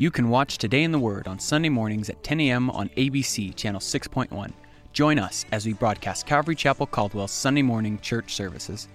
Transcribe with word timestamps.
You 0.00 0.10
can 0.10 0.30
watch 0.30 0.56
Today 0.56 0.82
in 0.82 0.92
the 0.92 0.98
Word 0.98 1.28
on 1.28 1.38
Sunday 1.38 1.68
mornings 1.68 2.08
at 2.08 2.24
10 2.24 2.40
a.m. 2.40 2.70
on 2.70 2.88
ABC 2.96 3.54
Channel 3.54 3.82
6.1. 3.82 4.50
Join 4.94 5.18
us 5.18 5.44
as 5.52 5.66
we 5.66 5.74
broadcast 5.74 6.24
Calvary 6.24 6.54
Chapel 6.54 6.86
Caldwell's 6.86 7.32
Sunday 7.32 7.60
morning 7.60 7.98
church 7.98 8.34
services, 8.34 8.88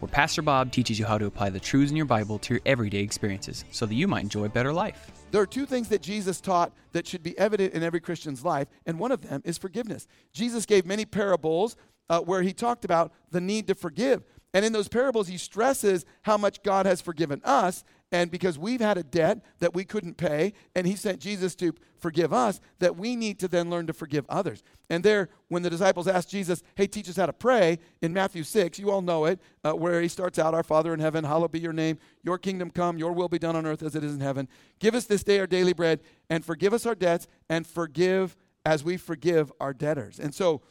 where 0.00 0.10
Pastor 0.10 0.42
Bob 0.42 0.70
teaches 0.70 0.98
you 0.98 1.06
how 1.06 1.16
to 1.16 1.24
apply 1.24 1.48
the 1.48 1.58
truths 1.58 1.90
in 1.90 1.96
your 1.96 2.04
Bible 2.04 2.38
to 2.40 2.52
your 2.52 2.60
everyday 2.66 2.98
experiences 2.98 3.64
so 3.70 3.86
that 3.86 3.94
you 3.94 4.06
might 4.06 4.22
enjoy 4.22 4.44
a 4.44 4.50
better 4.50 4.70
life. 4.70 5.10
There 5.30 5.40
are 5.40 5.46
two 5.46 5.64
things 5.64 5.88
that 5.88 6.02
Jesus 6.02 6.42
taught 6.42 6.72
that 6.92 7.06
should 7.06 7.22
be 7.22 7.38
evident 7.38 7.72
in 7.72 7.82
every 7.82 8.00
Christian's 8.00 8.44
life, 8.44 8.68
and 8.84 8.98
one 8.98 9.12
of 9.12 9.22
them 9.22 9.40
is 9.46 9.56
forgiveness. 9.56 10.06
Jesus 10.34 10.66
gave 10.66 10.84
many 10.84 11.06
parables 11.06 11.74
uh, 12.10 12.20
where 12.20 12.42
he 12.42 12.52
talked 12.52 12.84
about 12.84 13.14
the 13.30 13.40
need 13.40 13.66
to 13.68 13.74
forgive. 13.74 14.24
And 14.52 14.64
in 14.64 14.72
those 14.72 14.88
parables, 14.88 15.28
he 15.28 15.38
stresses 15.38 16.04
how 16.22 16.36
much 16.36 16.62
God 16.62 16.84
has 16.84 17.00
forgiven 17.00 17.40
us. 17.44 17.84
And 18.12 18.30
because 18.30 18.58
we've 18.58 18.80
had 18.80 18.98
a 18.98 19.04
debt 19.04 19.44
that 19.60 19.72
we 19.72 19.84
couldn't 19.84 20.16
pay, 20.16 20.52
and 20.74 20.86
he 20.86 20.96
sent 20.96 21.20
Jesus 21.20 21.54
to 21.56 21.74
forgive 21.96 22.32
us, 22.32 22.60
that 22.80 22.96
we 22.96 23.14
need 23.14 23.38
to 23.38 23.46
then 23.46 23.70
learn 23.70 23.86
to 23.86 23.92
forgive 23.92 24.26
others. 24.28 24.64
And 24.88 25.04
there, 25.04 25.28
when 25.48 25.62
the 25.62 25.70
disciples 25.70 26.08
asked 26.08 26.28
Jesus, 26.28 26.62
Hey, 26.74 26.88
teach 26.88 27.08
us 27.08 27.16
how 27.16 27.26
to 27.26 27.32
pray, 27.32 27.78
in 28.02 28.12
Matthew 28.12 28.42
6, 28.42 28.80
you 28.80 28.90
all 28.90 29.02
know 29.02 29.26
it, 29.26 29.38
uh, 29.62 29.72
where 29.72 30.02
he 30.02 30.08
starts 30.08 30.38
out, 30.40 30.54
Our 30.54 30.64
Father 30.64 30.92
in 30.92 30.98
heaven, 30.98 31.22
hallowed 31.22 31.52
be 31.52 31.60
your 31.60 31.72
name, 31.72 31.98
your 32.24 32.36
kingdom 32.36 32.70
come, 32.70 32.98
your 32.98 33.12
will 33.12 33.28
be 33.28 33.38
done 33.38 33.54
on 33.54 33.64
earth 33.64 33.82
as 33.82 33.94
it 33.94 34.02
is 34.02 34.14
in 34.14 34.20
heaven. 34.20 34.48
Give 34.80 34.96
us 34.96 35.04
this 35.04 35.22
day 35.22 35.38
our 35.38 35.46
daily 35.46 35.72
bread, 35.72 36.00
and 36.28 36.44
forgive 36.44 36.74
us 36.74 36.86
our 36.86 36.96
debts, 36.96 37.28
and 37.48 37.64
forgive 37.64 38.36
as 38.66 38.82
we 38.82 38.96
forgive 38.96 39.52
our 39.60 39.72
debtors. 39.72 40.18
And 40.18 40.34
so, 40.34 40.62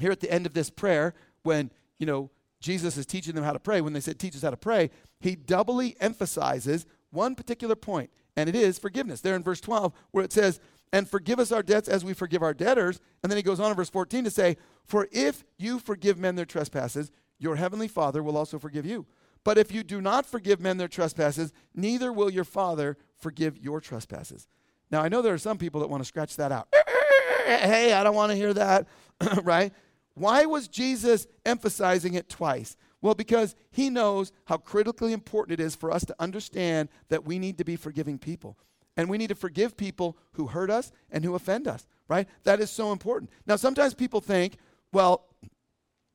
here 0.00 0.10
at 0.10 0.20
the 0.20 0.32
end 0.32 0.46
of 0.46 0.54
this 0.54 0.70
prayer, 0.70 1.14
when, 1.44 1.70
you 1.98 2.06
know, 2.06 2.30
Jesus 2.62 2.96
is 2.96 3.04
teaching 3.04 3.34
them 3.34 3.44
how 3.44 3.52
to 3.52 3.60
pray, 3.60 3.80
when 3.80 3.92
they 3.92 4.00
said, 4.00 4.18
teach 4.18 4.34
us 4.34 4.42
how 4.42 4.50
to 4.50 4.56
pray, 4.56 4.90
he 5.20 5.36
doubly 5.36 5.96
emphasizes 6.00 6.86
one 7.10 7.34
particular 7.34 7.74
point, 7.74 8.10
and 8.36 8.48
it 8.48 8.54
is 8.54 8.78
forgiveness. 8.78 9.20
There 9.20 9.36
in 9.36 9.42
verse 9.42 9.60
12, 9.60 9.92
where 10.12 10.24
it 10.24 10.32
says, 10.32 10.60
and 10.92 11.08
forgive 11.08 11.38
us 11.38 11.52
our 11.52 11.62
debts 11.62 11.88
as 11.88 12.04
we 12.04 12.12
forgive 12.12 12.42
our 12.42 12.52
debtors. 12.52 13.00
And 13.22 13.32
then 13.32 13.38
he 13.38 13.42
goes 13.42 13.60
on 13.60 13.70
in 13.70 13.76
verse 13.76 13.88
14 13.88 14.24
to 14.24 14.30
say, 14.30 14.58
For 14.84 15.08
if 15.10 15.42
you 15.56 15.78
forgive 15.78 16.18
men 16.18 16.34
their 16.34 16.44
trespasses, 16.44 17.10
your 17.38 17.56
heavenly 17.56 17.88
Father 17.88 18.22
will 18.22 18.36
also 18.36 18.58
forgive 18.58 18.84
you. 18.84 19.06
But 19.42 19.58
if 19.58 19.72
you 19.72 19.82
do 19.82 20.00
not 20.00 20.26
forgive 20.26 20.60
men 20.60 20.76
their 20.76 20.88
trespasses, 20.88 21.52
neither 21.74 22.12
will 22.12 22.30
your 22.30 22.44
Father 22.44 22.96
forgive 23.16 23.58
your 23.58 23.80
trespasses. 23.80 24.46
Now, 24.90 25.00
I 25.00 25.08
know 25.08 25.22
there 25.22 25.34
are 25.34 25.38
some 25.38 25.58
people 25.58 25.80
that 25.80 25.88
want 25.88 26.02
to 26.02 26.06
scratch 26.06 26.36
that 26.36 26.52
out. 26.52 26.68
hey, 27.46 27.94
I 27.94 28.04
don't 28.04 28.14
want 28.14 28.30
to 28.30 28.36
hear 28.36 28.52
that, 28.54 28.86
right? 29.42 29.72
Why 30.14 30.44
was 30.44 30.68
Jesus 30.68 31.26
emphasizing 31.44 32.14
it 32.14 32.28
twice? 32.28 32.76
Well, 33.00 33.14
because 33.14 33.54
he 33.70 33.90
knows 33.90 34.32
how 34.44 34.58
critically 34.58 35.12
important 35.12 35.58
it 35.58 35.64
is 35.64 35.74
for 35.74 35.90
us 35.90 36.04
to 36.04 36.14
understand 36.20 36.88
that 37.08 37.24
we 37.24 37.38
need 37.38 37.58
to 37.58 37.64
be 37.64 37.76
forgiving 37.76 38.18
people. 38.18 38.56
And 38.96 39.08
we 39.08 39.18
need 39.18 39.28
to 39.28 39.34
forgive 39.34 39.76
people 39.76 40.16
who 40.32 40.48
hurt 40.48 40.70
us 40.70 40.92
and 41.10 41.24
who 41.24 41.34
offend 41.34 41.66
us, 41.66 41.86
right? 42.08 42.28
That 42.44 42.60
is 42.60 42.70
so 42.70 42.92
important. 42.92 43.30
Now, 43.46 43.56
sometimes 43.56 43.94
people 43.94 44.20
think, 44.20 44.56
well, 44.92 45.24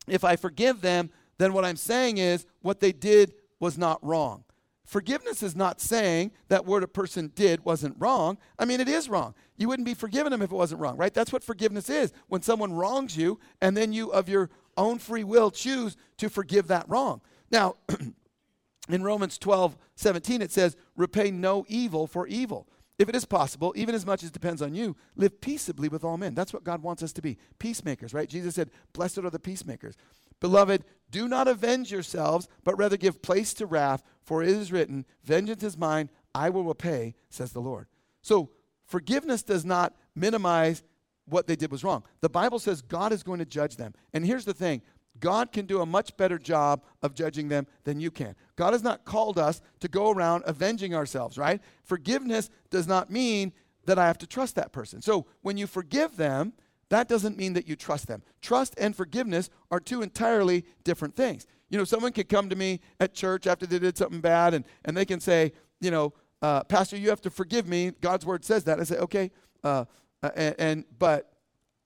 if 0.08 0.24
I 0.24 0.36
forgive 0.36 0.82
them, 0.82 1.10
then 1.40 1.54
what 1.54 1.66
I'm 1.66 1.76
saying 1.76 2.20
is 2.20 2.46
what 2.62 2.80
they 2.80 2.92
did 2.92 3.34
was 3.60 3.78
not 3.78 4.04
wrong. 4.06 4.44
Forgiveness 4.88 5.44
is 5.44 5.54
not 5.54 5.82
saying 5.82 6.32
that 6.48 6.66
what 6.66 6.82
a 6.82 6.88
person 6.88 7.34
did 7.36 7.66
wasn't 7.66 7.98
wrong. 8.00 8.38
I 8.58 8.64
mean, 8.64 8.80
it 8.80 8.88
is 8.88 9.10
wrong. 9.10 9.36
You 9.58 9.68
wouldn't 9.68 9.86
be 9.86 9.94
forgiving 9.94 10.32
them 10.32 10.42
if 10.42 10.50
it 10.50 10.56
wasn't 10.56 10.80
wrong, 10.80 10.96
right? 10.96 11.14
That's 11.14 11.34
what 11.34 11.44
forgiveness 11.44 11.90
is. 11.90 12.14
When 12.30 12.42
someone 12.42 12.72
wrongs 12.72 13.18
you, 13.18 13.38
and 13.60 13.76
then 13.76 13.92
you, 13.92 14.14
of 14.14 14.30
your 14.30 14.50
own 14.78 14.98
free 14.98 15.26
will, 15.26 15.52
choose 15.52 15.98
to 16.20 16.30
forgive 16.30 16.68
that 16.70 16.88
wrong. 16.88 17.20
Now, 17.52 17.76
in 18.90 19.04
Romans 19.04 19.38
12, 19.38 19.78
17, 19.98 20.42
it 20.42 20.54
says, 20.54 20.78
repay 20.96 21.32
no 21.32 21.66
evil 21.68 22.08
for 22.08 22.26
evil. 22.26 22.66
If 22.98 23.10
it 23.10 23.16
is 23.16 23.26
possible, 23.26 23.74
even 23.76 23.94
as 23.94 24.06
much 24.06 24.24
as 24.24 24.32
depends 24.32 24.62
on 24.62 24.74
you, 24.74 24.96
live 25.18 25.42
peaceably 25.42 25.90
with 25.90 26.06
all 26.06 26.18
men. 26.18 26.34
That's 26.34 26.54
what 26.54 26.64
God 26.64 26.82
wants 26.82 27.04
us 27.04 27.12
to 27.14 27.22
be 27.22 27.38
peacemakers, 27.60 28.14
right? 28.14 28.30
Jesus 28.30 28.56
said, 28.56 28.72
Blessed 28.94 29.18
are 29.20 29.30
the 29.30 29.38
peacemakers. 29.38 29.96
Beloved, 30.40 30.84
do 31.10 31.28
not 31.28 31.48
avenge 31.48 31.92
yourselves, 31.92 32.48
but 32.64 32.78
rather 32.78 32.98
give 32.98 33.22
place 33.22 33.54
to 33.56 33.66
wrath, 33.66 34.04
for 34.22 34.44
it 34.44 34.50
is 34.50 34.72
written, 34.72 35.06
Vengeance 35.24 35.64
is 35.64 35.78
mine, 35.78 36.10
I 36.36 36.50
will 36.50 36.64
repay, 36.64 37.16
says 37.30 37.52
the 37.52 37.62
Lord. 37.62 37.88
So, 38.22 38.50
forgiveness 38.86 39.44
does 39.44 39.66
not 39.66 39.96
minimize 40.16 40.84
what 41.26 41.48
they 41.48 41.56
did 41.56 41.72
was 41.72 41.84
wrong. 41.84 42.04
The 42.22 42.30
Bible 42.30 42.60
says 42.60 42.82
God 42.82 43.12
is 43.12 43.24
going 43.24 43.40
to 43.40 43.46
judge 43.46 43.78
them. 43.78 43.94
And 44.14 44.26
here's 44.26 44.46
the 44.46 44.54
thing 44.54 44.82
God 45.20 45.52
can 45.52 45.66
do 45.66 45.82
a 45.82 45.86
much 45.86 46.16
better 46.18 46.38
job 46.38 46.84
of 47.02 47.16
judging 47.16 47.48
them 47.48 47.68
than 47.84 48.00
you 48.00 48.12
can. 48.12 48.36
God 48.56 48.74
has 48.74 48.84
not 48.84 49.06
called 49.06 49.40
us 49.40 49.62
to 49.80 49.88
go 49.88 50.12
around 50.12 50.44
avenging 50.46 50.94
ourselves, 50.94 51.38
right? 51.38 51.62
Forgiveness 51.84 52.50
does 52.70 52.88
not 52.88 53.10
mean 53.10 53.54
that 53.86 53.98
I 53.98 54.08
have 54.08 54.18
to 54.20 54.28
trust 54.28 54.56
that 54.56 54.72
person. 54.72 55.02
So, 55.02 55.26
when 55.42 55.58
you 55.58 55.68
forgive 55.68 56.18
them, 56.18 56.54
that 56.90 57.08
doesn't 57.08 57.38
mean 57.38 57.54
that 57.54 57.68
you 57.68 57.76
trust 57.76 58.08
them. 58.08 58.24
Trust 58.42 58.74
and 58.78 58.96
forgiveness 58.96 59.50
are 59.72 59.80
two 59.80 60.02
entirely 60.02 60.66
different 60.84 61.16
things. 61.16 61.46
You 61.70 61.78
know, 61.78 61.84
someone 61.84 62.14
could 62.14 62.30
come 62.30 62.50
to 62.50 62.56
me 62.56 62.80
at 63.00 63.14
church 63.14 63.46
after 63.46 63.66
they 63.66 63.80
did 63.80 63.98
something 63.98 64.22
bad 64.22 64.54
and, 64.54 64.64
and 64.86 64.96
they 64.96 65.06
can 65.06 65.20
say, 65.20 65.52
you 65.82 65.92
know, 65.92 66.14
uh, 66.42 66.64
Pastor, 66.64 66.98
you 66.98 67.10
have 67.10 67.22
to 67.22 67.30
forgive 67.30 67.68
me. 67.68 67.92
God's 68.00 68.26
word 68.26 68.46
says 68.46 68.64
that. 68.66 68.80
I 68.80 68.84
say, 68.84 68.98
okay, 68.98 69.32
uh, 69.64 69.86
uh 70.24 70.30
and, 70.36 70.56
and, 70.60 70.86
but 70.98 71.34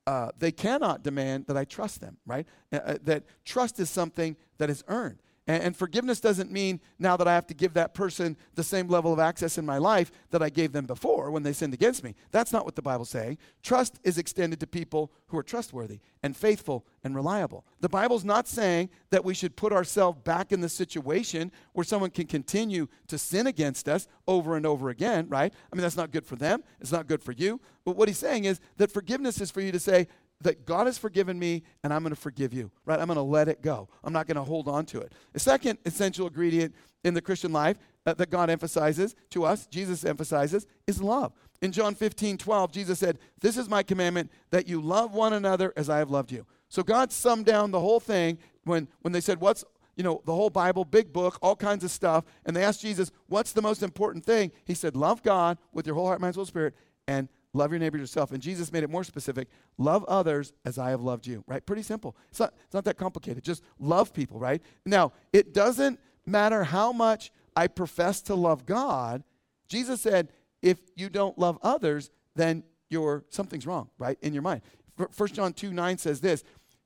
uh, 0.06 0.30
they 0.38 0.52
cannot 0.52 1.04
demand 1.04 1.46
that 1.48 1.58
I 1.58 1.66
trust 1.66 2.02
them, 2.02 2.18
right? 2.26 2.48
Uh, 2.72 2.78
uh, 2.78 2.98
that 3.04 3.24
trust 3.46 3.80
is 3.80 3.90
something 3.90 4.36
that 4.58 4.70
is 4.70 4.84
earned. 4.88 5.20
And, 5.52 5.76
forgiveness 5.76 6.20
doesn't 6.20 6.52
mean 6.52 6.80
now 7.00 7.18
that 7.18 7.28
I 7.28 7.34
have 7.34 7.48
to 7.48 7.54
give 7.54 7.74
that 7.74 7.94
person 7.94 8.38
the 8.56 8.64
same 8.64 8.88
level 8.88 9.12
of 9.12 9.20
access 9.20 9.58
in 9.58 9.66
my 9.66 9.78
life 9.78 10.12
that 10.30 10.42
I 10.42 10.50
gave 10.50 10.72
them 10.72 10.86
before 10.86 11.32
when 11.32 11.44
they 11.44 11.54
sinned 11.54 11.74
against 11.74 12.04
me. 12.04 12.16
That's 12.32 12.54
not 12.54 12.66
what 12.66 12.76
the 12.76 12.82
Bible's 12.82 13.10
saying. 13.10 13.38
Trust 13.64 14.00
is 14.04 14.18
extended 14.18 14.60
to 14.60 14.68
people 14.68 15.12
who 15.28 15.38
are 15.38 15.44
trustworthy 15.44 16.00
and 16.24 16.38
faithful 16.38 16.86
and 17.04 17.16
reliable. 17.16 17.66
The 17.80 17.90
Bible's 17.90 18.24
not 18.24 18.48
saying 18.48 18.90
that 19.10 19.26
we 19.26 19.34
should 19.34 19.56
put 19.56 19.74
ourselves 19.74 20.20
back 20.24 20.52
in 20.52 20.62
the 20.62 20.70
situation 20.70 21.52
where 21.74 21.84
someone 21.84 22.12
can 22.12 22.28
continue 22.28 22.88
to 23.08 23.18
sin 23.18 23.48
against 23.48 23.90
us 23.90 24.08
over 24.28 24.56
and 24.56 24.66
over 24.66 24.90
again, 24.90 25.28
right? 25.30 25.54
I 25.72 25.76
mean, 25.76 25.82
that's 25.82 25.98
not 25.98 26.12
good 26.12 26.26
for 26.26 26.36
them. 26.36 26.64
It's 26.80 26.92
not 26.92 27.08
good 27.08 27.24
for 27.24 27.32
you. 27.32 27.60
But 27.84 27.96
what 27.96 28.08
he's 28.08 28.20
saying 28.20 28.46
is 28.46 28.60
that 28.78 28.92
forgiveness 28.92 29.42
is 29.42 29.50
for 29.50 29.62
you 29.62 29.72
to 29.72 29.80
say, 29.80 30.08
that 30.44 30.66
God 30.66 30.88
has 30.88 30.98
forgiven 30.98 31.38
me 31.38 31.64
and 31.84 31.94
I'm 31.94 32.04
going 32.04 32.14
to 32.14 32.20
forgive 32.20 32.54
you, 32.54 32.72
right? 32.86 33.00
I'm 33.00 33.08
going 33.08 33.18
to 33.18 33.22
let 33.22 33.48
it 33.48 33.62
go. 33.62 33.90
I'm 34.04 34.14
not 34.14 34.28
going 34.28 34.36
to 34.36 34.44
hold 34.44 34.68
on 34.68 34.86
to 34.88 35.00
it. 35.00 35.14
The 35.34 35.40
second 35.40 35.80
essential 35.86 36.28
ingredient 36.28 36.76
in 37.04 37.14
the 37.14 37.22
Christian 37.22 37.52
life 37.52 37.78
uh, 38.06 38.14
that 38.16 38.30
God 38.30 38.50
emphasizes 38.50 39.16
to 39.32 39.46
us, 39.46 39.68
Jesus 39.68 40.06
emphasizes, 40.06 40.68
is 40.88 41.02
love. 41.02 41.34
In 41.62 41.72
John 41.72 41.94
15, 41.94 42.38
12, 42.38 42.72
Jesus 42.72 43.00
said, 43.00 43.20
This 43.40 43.58
is 43.58 43.70
my 43.70 43.84
commandment 43.84 44.32
that 44.50 44.68
you 44.68 44.82
love 44.82 45.14
one 45.14 45.34
another 45.34 45.74
as 45.76 45.90
I 45.90 46.00
have 46.00 46.10
loved 46.10 46.32
you. 46.32 46.46
So 46.70 46.82
God 46.84 47.12
summed 47.12 47.46
down 47.46 47.72
the 47.72 47.80
whole 47.80 48.00
thing 48.00 48.40
when, 48.64 48.88
when 49.02 49.12
they 49.12 49.22
said, 49.22 49.40
What's 49.40 49.64
you 49.96 50.04
know, 50.04 50.22
the 50.26 50.34
whole 50.34 50.50
Bible, 50.50 50.86
big 50.86 51.12
book, 51.12 51.38
all 51.42 51.56
kinds 51.56 51.84
of 51.84 51.92
stuff. 51.92 52.24
And 52.46 52.56
they 52.56 52.64
asked 52.64 52.82
Jesus, 52.82 53.12
What's 53.28 53.52
the 53.52 53.62
most 53.62 53.84
important 53.84 54.26
thing? 54.26 54.52
He 54.66 54.74
said, 54.74 54.96
Love 54.96 55.22
God 55.22 55.58
with 55.74 55.86
your 55.86 55.96
whole 55.96 56.08
heart, 56.08 56.22
mind, 56.22 56.36
soul, 56.36 56.46
spirit, 56.46 56.74
and 57.08 57.30
Love 57.54 57.72
your 57.72 57.80
neighbor 57.80 57.98
yourself. 57.98 58.32
And 58.32 58.42
Jesus 58.42 58.72
made 58.72 58.84
it 58.84 58.90
more 58.90 59.04
specific. 59.04 59.50
Love 59.78 60.06
others 60.06 60.54
as 60.64 60.78
I 60.78 60.92
have 60.92 61.02
loved 61.02 61.28
you, 61.28 61.44
right? 61.48 61.66
Pretty 61.66 61.82
simple. 61.82 62.16
It's 62.30 62.40
not, 62.40 62.54
it's 62.66 62.74
not 62.74 62.86
that 62.86 62.98
complicated. 62.98 63.44
Just 63.44 63.64
love 63.80 64.14
people, 64.14 64.40
right? 64.40 64.62
Now, 64.86 65.12
it 65.34 65.54
doesn't 65.54 66.00
matter 66.26 66.64
how 66.64 66.94
much 66.94 67.32
I 67.56 67.68
profess 67.68 68.22
to 68.24 68.36
love 68.36 68.66
God. 68.66 69.24
Jesus 69.68 70.02
said, 70.02 70.30
if 70.62 70.78
you 70.96 71.10
don't 71.10 71.38
love 71.38 71.58
others, 71.62 72.10
then 72.36 72.64
you're 72.90 73.26
something's 73.30 73.66
wrong, 73.66 73.90
right? 73.98 74.18
In 74.22 74.34
your 74.34 74.44
mind. 74.44 74.62
1 74.96 75.30
John 75.30 75.54
2 75.54 75.74
9 75.74 75.98
says 75.98 76.22
this 76.22 76.44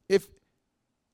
If 0.08 0.28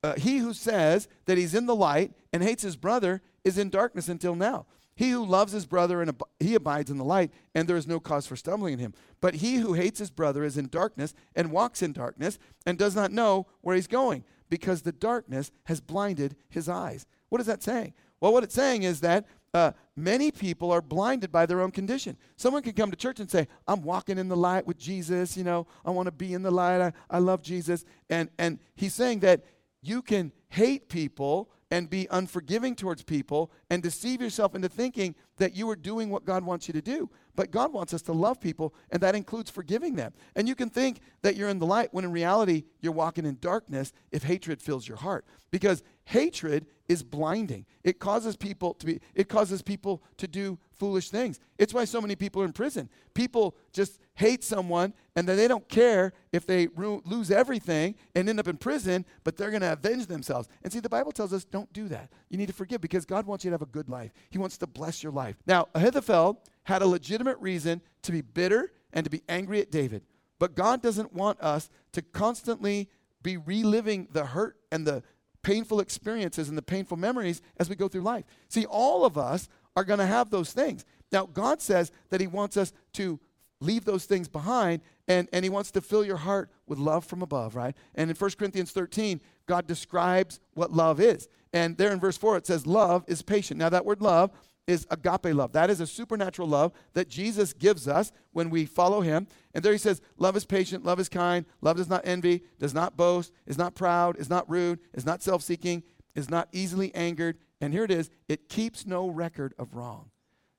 uh, 0.03 0.15
he 0.15 0.37
who 0.37 0.53
says 0.53 1.07
that 1.25 1.37
he's 1.37 1.55
in 1.55 1.65
the 1.65 1.75
light 1.75 2.13
and 2.31 2.43
hates 2.43 2.63
his 2.63 2.75
brother 2.75 3.21
is 3.43 3.57
in 3.57 3.69
darkness 3.69 4.09
until 4.09 4.35
now. 4.35 4.65
He 5.01 5.09
who 5.09 5.25
loves 5.25 5.51
his 5.51 5.65
brother 5.65 5.99
and 5.99 6.09
ab- 6.09 6.29
he 6.39 6.53
abides 6.53 6.91
in 6.91 6.99
the 6.99 7.03
light, 7.03 7.31
and 7.55 7.67
there 7.67 7.75
is 7.75 7.87
no 7.87 7.99
cause 7.99 8.27
for 8.27 8.35
stumbling 8.35 8.73
in 8.73 8.79
him. 8.79 8.93
But 9.19 9.33
he 9.33 9.55
who 9.55 9.73
hates 9.73 9.97
his 9.97 10.11
brother 10.11 10.43
is 10.43 10.57
in 10.59 10.67
darkness 10.67 11.15
and 11.35 11.51
walks 11.51 11.81
in 11.81 11.91
darkness 11.91 12.37
and 12.67 12.77
does 12.77 12.95
not 12.95 13.11
know 13.11 13.47
where 13.61 13.75
he's 13.75 13.87
going, 13.87 14.23
because 14.47 14.83
the 14.83 14.91
darkness 14.91 15.51
has 15.63 15.81
blinded 15.81 16.35
his 16.49 16.69
eyes. 16.69 17.07
What 17.29 17.41
is 17.41 17.47
that 17.47 17.63
saying? 17.63 17.95
Well, 18.19 18.31
what 18.31 18.43
it's 18.43 18.53
saying 18.53 18.83
is 18.83 19.01
that 19.01 19.25
uh, 19.55 19.71
many 19.95 20.29
people 20.29 20.69
are 20.69 20.83
blinded 20.83 21.31
by 21.31 21.47
their 21.47 21.61
own 21.61 21.71
condition. 21.71 22.15
Someone 22.35 22.61
can 22.61 22.73
come 22.73 22.91
to 22.91 22.95
church 22.95 23.19
and 23.19 23.31
say, 23.31 23.47
I'm 23.67 23.81
walking 23.81 24.19
in 24.19 24.27
the 24.27 24.37
light 24.37 24.67
with 24.67 24.77
Jesus, 24.77 25.35
you 25.35 25.43
know, 25.43 25.65
I 25.83 25.89
want 25.89 26.09
to 26.09 26.11
be 26.11 26.35
in 26.35 26.43
the 26.43 26.51
light, 26.51 26.79
I, 26.79 26.93
I 27.09 27.17
love 27.17 27.41
Jesus. 27.41 27.85
And, 28.07 28.29
and 28.37 28.59
he's 28.75 28.93
saying 28.93 29.21
that 29.21 29.45
you 29.81 30.03
can 30.03 30.31
hate 30.49 30.89
people 30.89 31.49
and 31.71 31.89
be 31.89 32.05
unforgiving 32.11 32.75
towards 32.75 33.01
people 33.01 33.49
and 33.69 33.81
deceive 33.81 34.21
yourself 34.21 34.53
into 34.53 34.67
thinking 34.67 35.15
that 35.37 35.55
you 35.55 35.69
are 35.69 35.75
doing 35.75 36.09
what 36.09 36.25
God 36.25 36.43
wants 36.43 36.67
you 36.67 36.73
to 36.73 36.81
do. 36.81 37.09
But 37.33 37.49
God 37.49 37.71
wants 37.71 37.93
us 37.93 38.01
to 38.03 38.13
love 38.13 38.41
people, 38.41 38.75
and 38.91 39.01
that 39.01 39.15
includes 39.15 39.49
forgiving 39.49 39.95
them. 39.95 40.13
And 40.35 40.49
you 40.49 40.53
can 40.53 40.69
think 40.69 40.99
that 41.21 41.37
you're 41.37 41.49
in 41.49 41.59
the 41.59 41.65
light 41.65 41.93
when 41.93 42.03
in 42.03 42.11
reality 42.11 42.65
you're 42.81 42.91
walking 42.91 43.25
in 43.25 43.37
darkness 43.39 43.93
if 44.11 44.23
hatred 44.23 44.61
fills 44.61 44.87
your 44.87 44.97
heart. 44.97 45.25
Because 45.49 45.81
hatred 46.11 46.65
is 46.89 47.03
blinding. 47.03 47.65
It 47.85 47.97
causes 47.99 48.35
people 48.35 48.73
to 48.75 48.85
be 48.85 48.99
it 49.15 49.29
causes 49.29 49.61
people 49.61 50.03
to 50.17 50.27
do 50.27 50.59
foolish 50.73 51.09
things. 51.09 51.39
It's 51.57 51.73
why 51.73 51.85
so 51.85 52.01
many 52.01 52.17
people 52.17 52.41
are 52.41 52.45
in 52.45 52.51
prison. 52.51 52.89
People 53.13 53.55
just 53.71 53.97
hate 54.15 54.43
someone 54.43 54.93
and 55.15 55.27
then 55.27 55.37
they 55.37 55.47
don't 55.47 55.67
care 55.69 56.11
if 56.33 56.45
they 56.45 56.67
lose 56.75 57.31
everything 57.31 57.95
and 58.13 58.27
end 58.27 58.41
up 58.41 58.49
in 58.49 58.57
prison, 58.57 59.05
but 59.23 59.37
they're 59.37 59.51
going 59.51 59.61
to 59.61 59.71
avenge 59.71 60.07
themselves. 60.07 60.49
And 60.63 60.73
see 60.73 60.81
the 60.81 60.89
Bible 60.89 61.13
tells 61.13 61.31
us 61.31 61.45
don't 61.45 61.71
do 61.71 61.87
that. 61.87 62.09
You 62.29 62.37
need 62.37 62.49
to 62.49 62.53
forgive 62.53 62.81
because 62.81 63.05
God 63.05 63.25
wants 63.25 63.45
you 63.45 63.51
to 63.51 63.53
have 63.53 63.61
a 63.61 63.65
good 63.67 63.87
life. 63.87 64.11
He 64.29 64.37
wants 64.37 64.57
to 64.57 64.67
bless 64.67 65.01
your 65.01 65.13
life. 65.13 65.37
Now, 65.47 65.69
Ahithophel 65.73 66.41
had 66.63 66.81
a 66.81 66.87
legitimate 66.87 67.37
reason 67.39 67.81
to 68.01 68.11
be 68.11 68.19
bitter 68.19 68.73
and 68.91 69.05
to 69.05 69.09
be 69.09 69.21
angry 69.29 69.61
at 69.61 69.71
David. 69.71 70.03
But 70.39 70.55
God 70.55 70.81
doesn't 70.81 71.13
want 71.13 71.39
us 71.39 71.69
to 71.93 72.01
constantly 72.01 72.89
be 73.23 73.37
reliving 73.37 74.09
the 74.11 74.25
hurt 74.25 74.57
and 74.71 74.85
the 74.85 75.03
painful 75.43 75.79
experiences 75.79 76.49
and 76.49 76.57
the 76.57 76.61
painful 76.61 76.97
memories 76.97 77.41
as 77.57 77.69
we 77.69 77.75
go 77.75 77.87
through 77.87 78.01
life. 78.01 78.25
See, 78.49 78.65
all 78.65 79.05
of 79.05 79.17
us 79.17 79.47
are 79.75 79.83
going 79.83 79.99
to 79.99 80.05
have 80.05 80.29
those 80.29 80.51
things. 80.51 80.85
Now, 81.11 81.25
God 81.25 81.61
says 81.61 81.91
that 82.09 82.21
He 82.21 82.27
wants 82.27 82.57
us 82.57 82.73
to 82.93 83.19
leave 83.59 83.85
those 83.85 84.05
things 84.05 84.27
behind 84.27 84.81
and, 85.07 85.27
and 85.33 85.43
He 85.43 85.49
wants 85.49 85.71
to 85.71 85.81
fill 85.81 86.05
your 86.05 86.17
heart 86.17 86.49
with 86.67 86.79
love 86.79 87.05
from 87.05 87.21
above, 87.21 87.55
right? 87.55 87.75
And 87.95 88.09
in 88.09 88.15
1 88.15 88.31
Corinthians 88.37 88.71
13, 88.71 89.21
God 89.45 89.67
describes 89.67 90.39
what 90.53 90.71
love 90.71 90.99
is. 90.99 91.27
And 91.53 91.77
there 91.77 91.91
in 91.91 91.99
verse 91.99 92.17
4, 92.17 92.37
it 92.37 92.47
says, 92.47 92.65
Love 92.65 93.03
is 93.07 93.21
patient. 93.21 93.59
Now, 93.59 93.69
that 93.69 93.85
word 93.85 94.01
love 94.01 94.31
is 94.67 94.85
agape 94.89 95.33
love. 95.33 95.53
That 95.53 95.69
is 95.69 95.79
a 95.79 95.87
supernatural 95.87 96.47
love 96.47 96.71
that 96.93 97.09
Jesus 97.09 97.53
gives 97.53 97.87
us 97.87 98.11
when 98.31 98.49
we 98.49 98.65
follow 98.65 99.01
him. 99.01 99.27
And 99.53 99.63
there 99.63 99.71
he 99.71 99.77
says, 99.77 100.01
Love 100.17 100.37
is 100.37 100.45
patient, 100.45 100.85
love 100.85 100.99
is 100.99 101.09
kind, 101.09 101.45
love 101.61 101.77
does 101.77 101.89
not 101.89 102.05
envy, 102.05 102.43
does 102.59 102.73
not 102.73 102.95
boast, 102.95 103.31
is 103.45 103.57
not 103.57 103.75
proud, 103.75 104.17
is 104.17 104.29
not 104.29 104.49
rude, 104.49 104.79
is 104.93 105.05
not 105.05 105.21
self 105.21 105.43
seeking, 105.43 105.83
is 106.15 106.29
not 106.29 106.47
easily 106.51 106.93
angered. 106.95 107.37
And 107.59 107.73
here 107.73 107.83
it 107.83 107.91
is 107.91 108.09
it 108.27 108.49
keeps 108.49 108.85
no 108.85 109.07
record 109.07 109.53
of 109.57 109.75
wrong. 109.75 110.09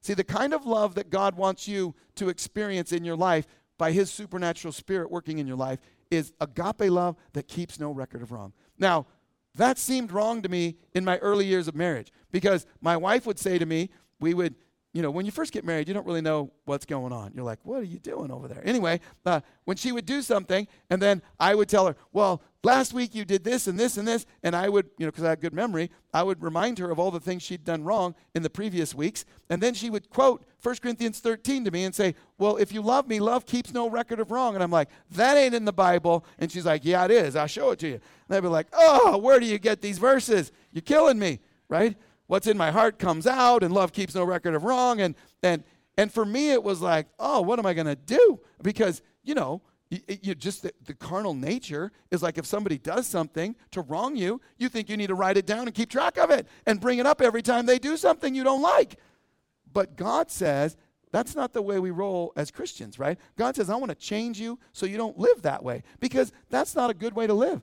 See, 0.00 0.14
the 0.14 0.24
kind 0.24 0.52
of 0.52 0.66
love 0.66 0.96
that 0.96 1.10
God 1.10 1.36
wants 1.36 1.68
you 1.68 1.94
to 2.16 2.28
experience 2.28 2.92
in 2.92 3.04
your 3.04 3.16
life 3.16 3.46
by 3.78 3.92
his 3.92 4.10
supernatural 4.10 4.72
spirit 4.72 5.10
working 5.10 5.38
in 5.38 5.46
your 5.46 5.56
life 5.56 5.78
is 6.10 6.32
agape 6.40 6.90
love 6.90 7.16
that 7.32 7.48
keeps 7.48 7.80
no 7.80 7.90
record 7.90 8.22
of 8.22 8.32
wrong. 8.32 8.52
Now, 8.78 9.06
that 9.54 9.78
seemed 9.78 10.12
wrong 10.12 10.42
to 10.42 10.48
me 10.48 10.76
in 10.94 11.04
my 11.04 11.18
early 11.18 11.46
years 11.46 11.68
of 11.68 11.74
marriage 11.74 12.12
because 12.30 12.66
my 12.80 12.96
wife 12.96 13.26
would 13.26 13.38
say 13.38 13.58
to 13.58 13.66
me, 13.66 13.90
we 14.20 14.34
would, 14.34 14.54
you 14.92 15.00
know, 15.00 15.10
when 15.10 15.24
you 15.24 15.32
first 15.32 15.52
get 15.52 15.64
married, 15.64 15.88
you 15.88 15.94
don't 15.94 16.06
really 16.06 16.20
know 16.20 16.50
what's 16.66 16.84
going 16.84 17.12
on. 17.12 17.32
You're 17.34 17.44
like, 17.44 17.60
what 17.62 17.80
are 17.80 17.84
you 17.84 17.98
doing 17.98 18.30
over 18.30 18.46
there? 18.46 18.62
Anyway, 18.64 19.00
uh, 19.24 19.40
when 19.64 19.76
she 19.76 19.90
would 19.90 20.04
do 20.04 20.20
something, 20.20 20.68
and 20.90 21.00
then 21.00 21.22
I 21.40 21.54
would 21.54 21.68
tell 21.68 21.86
her, 21.86 21.96
well, 22.12 22.42
last 22.62 22.92
week 22.92 23.14
you 23.14 23.24
did 23.24 23.42
this 23.42 23.66
and 23.66 23.80
this 23.80 23.96
and 23.96 24.06
this, 24.06 24.26
and 24.42 24.54
I 24.54 24.68
would, 24.68 24.90
you 24.98 25.06
know, 25.06 25.10
because 25.10 25.24
I 25.24 25.30
had 25.30 25.40
good 25.40 25.54
memory, 25.54 25.90
I 26.12 26.22
would 26.22 26.42
remind 26.42 26.78
her 26.78 26.90
of 26.90 26.98
all 26.98 27.10
the 27.10 27.20
things 27.20 27.42
she'd 27.42 27.64
done 27.64 27.84
wrong 27.84 28.14
in 28.34 28.42
the 28.42 28.50
previous 28.50 28.94
weeks, 28.94 29.24
and 29.48 29.62
then 29.62 29.72
she 29.72 29.88
would 29.88 30.10
quote 30.10 30.44
1 30.62 30.76
Corinthians 30.76 31.20
13 31.20 31.64
to 31.64 31.70
me 31.70 31.84
and 31.84 31.94
say, 31.94 32.14
well, 32.38 32.56
if 32.56 32.72
you 32.72 32.82
love 32.82 33.08
me, 33.08 33.18
love 33.18 33.46
keeps 33.46 33.72
no 33.72 33.88
record 33.88 34.20
of 34.20 34.30
wrong. 34.30 34.54
And 34.54 34.62
I'm 34.62 34.70
like, 34.70 34.90
that 35.12 35.36
ain't 35.36 35.54
in 35.54 35.64
the 35.64 35.72
Bible. 35.72 36.24
And 36.38 36.52
she's 36.52 36.66
like, 36.66 36.84
yeah, 36.84 37.04
it 37.04 37.10
is. 37.10 37.34
I'll 37.34 37.46
show 37.46 37.70
it 37.70 37.78
to 37.80 37.88
you. 37.88 38.00
And 38.28 38.36
I'd 38.36 38.40
be 38.42 38.48
like, 38.48 38.68
oh, 38.72 39.16
where 39.18 39.40
do 39.40 39.46
you 39.46 39.58
get 39.58 39.80
these 39.80 39.98
verses? 39.98 40.52
You're 40.70 40.82
killing 40.82 41.18
me, 41.18 41.40
right? 41.68 41.96
What's 42.32 42.46
in 42.46 42.56
my 42.56 42.70
heart 42.70 42.98
comes 42.98 43.26
out 43.26 43.62
and 43.62 43.74
love 43.74 43.92
keeps 43.92 44.14
no 44.14 44.24
record 44.24 44.54
of 44.54 44.64
wrong 44.64 45.02
and 45.02 45.14
and 45.42 45.62
and 45.98 46.10
for 46.10 46.24
me 46.24 46.50
it 46.50 46.62
was 46.62 46.80
like 46.80 47.06
oh 47.18 47.42
what 47.42 47.58
am 47.58 47.66
i 47.66 47.74
going 47.74 47.86
to 47.86 47.94
do 47.94 48.40
because 48.62 49.02
you 49.22 49.34
know 49.34 49.60
you, 49.90 50.00
you 50.22 50.34
just 50.34 50.62
the, 50.62 50.72
the, 50.86 50.94
carnal 50.94 51.34
nature 51.34 51.92
is 52.10 52.22
like 52.22 52.38
if 52.38 52.46
somebody 52.46 52.78
does 52.78 53.06
something 53.06 53.54
to 53.70 53.82
wrong 53.82 54.16
you 54.16 54.40
you 54.56 54.70
think 54.70 54.88
you 54.88 54.96
need 54.96 55.08
to 55.08 55.14
write 55.14 55.36
it 55.36 55.44
down 55.44 55.66
and 55.66 55.74
keep 55.74 55.90
track 55.90 56.16
of 56.16 56.30
it 56.30 56.48
and 56.64 56.80
bring 56.80 56.98
it 56.98 57.04
up 57.04 57.20
every 57.20 57.42
time 57.42 57.66
they 57.66 57.78
do 57.78 57.98
something 57.98 58.34
you 58.34 58.44
don't 58.44 58.62
like 58.62 58.96
but 59.70 59.94
god 59.94 60.30
says 60.30 60.78
that's 61.10 61.36
not 61.36 61.52
the 61.52 61.60
way 61.60 61.78
we 61.78 61.90
roll 61.90 62.32
as 62.36 62.50
Christians, 62.50 62.98
right? 62.98 63.18
God 63.36 63.54
says, 63.54 63.68
I 63.68 63.76
want 63.76 63.90
to 63.90 63.94
change 63.94 64.40
you 64.40 64.58
so 64.72 64.86
you 64.86 64.96
don't 64.96 65.18
live 65.18 65.42
that 65.42 65.62
way 65.62 65.82
because 66.00 66.32
that's 66.48 66.74
not 66.74 66.88
a 66.88 66.94
good 66.94 67.12
way 67.12 67.26
to 67.26 67.34
live. 67.34 67.60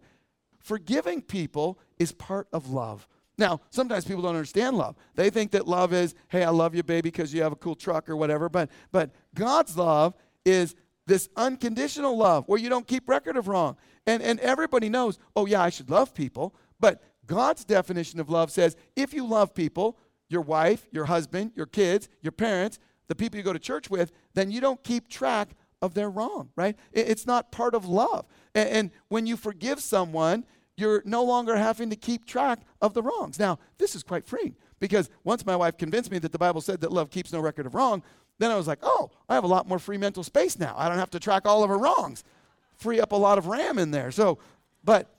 Forgiving 0.60 1.24
people 1.24 1.80
is 1.98 2.12
part 2.12 2.48
of 2.54 2.70
love. 2.70 3.08
Now, 3.40 3.62
sometimes 3.70 4.04
people 4.04 4.22
don't 4.22 4.36
understand 4.36 4.78
love. 4.78 4.96
They 5.16 5.30
think 5.30 5.52
that 5.52 5.68
love 5.68 5.94
is, 5.94 6.14
hey, 6.28 6.44
I 6.44 6.50
love 6.50 6.76
you, 6.76 6.84
baby, 6.84 7.10
because 7.10 7.34
you 7.34 7.42
have 7.42 7.54
a 7.54 7.56
cool 7.56 7.74
truck 7.74 8.10
or 8.10 8.18
whatever. 8.18 8.50
But, 8.50 8.70
but 8.92 9.12
God's 9.34 9.78
love 9.78 10.14
is 10.46 10.76
this 11.08 11.30
unconditional 11.38 12.18
love 12.18 12.44
where 12.48 12.60
you 12.60 12.70
don't 12.70 12.86
keep 12.86 13.08
record 13.08 13.38
of 13.38 13.48
wrong. 13.48 13.78
And, 14.06 14.22
and 14.22 14.42
everybody 14.42 14.90
knows, 14.90 15.20
oh, 15.38 15.46
yeah, 15.46 15.62
I 15.62 15.70
should 15.70 15.90
love 15.90 16.14
people. 16.14 16.54
But 16.82 17.02
God's 17.26 17.64
definition 17.64 18.20
of 18.20 18.30
love 18.30 18.52
says 18.52 18.76
if 18.98 19.14
you 19.14 19.26
love 19.26 19.54
people, 19.54 19.98
your 20.28 20.42
wife, 20.42 20.88
your 20.92 21.06
husband, 21.06 21.54
your 21.56 21.66
kids, 21.66 22.10
your 22.22 22.34
parents, 22.34 22.78
the 23.08 23.16
people 23.16 23.38
you 23.38 23.44
go 23.44 23.54
to 23.54 23.60
church 23.60 23.90
with, 23.90 24.12
then 24.34 24.52
you 24.52 24.60
don't 24.60 24.84
keep 24.84 25.08
track 25.08 25.56
of 25.82 25.94
their 25.94 26.10
wrong, 26.10 26.50
right? 26.58 26.76
It's 26.92 27.26
not 27.26 27.54
part 27.54 27.74
of 27.74 27.86
love. 27.86 28.26
And, 28.54 28.70
and 28.70 28.92
when 29.08 29.26
you 29.26 29.38
forgive 29.38 29.80
someone, 29.80 30.46
you're 30.80 31.04
no 31.06 31.24
longer 31.24 31.56
having 31.56 31.90
to 31.90 31.96
keep 31.96 32.26
track 32.26 32.60
of 32.82 32.94
the 32.94 33.02
wrongs. 33.02 33.38
Now, 33.40 33.60
this 33.78 33.96
is 33.96 34.04
quite 34.04 34.26
freeing 34.26 34.56
because 34.80 35.10
once 35.24 35.46
my 35.46 35.56
wife 35.56 35.78
convinced 35.78 36.12
me 36.12 36.20
that 36.20 36.32
the 36.32 36.40
Bible 36.40 36.62
said 36.62 36.82
that 36.82 36.92
love 36.92 37.10
keeps 37.10 37.34
no 37.34 37.40
record 37.40 37.66
of 37.66 37.76
wrong, 37.76 38.02
then 38.38 38.52
I 38.52 38.56
was 38.56 38.68
like, 38.68 38.80
oh, 38.82 39.12
I 39.28 39.36
have 39.36 39.44
a 39.44 39.48
lot 39.48 39.68
more 39.68 39.80
free 39.80 39.98
mental 39.98 40.24
space 40.24 40.58
now. 40.58 40.74
I 40.78 40.88
don't 40.88 40.98
have 40.98 41.12
to 41.12 41.20
track 41.20 41.46
all 41.46 41.64
of 41.64 41.70
her 41.70 41.78
wrongs. 41.78 42.24
Free 42.78 43.00
up 43.00 43.12
a 43.12 43.16
lot 43.16 43.38
of 43.38 43.48
RAM 43.48 43.78
in 43.78 43.92
there. 43.92 44.12
So, 44.12 44.40
but 44.84 45.14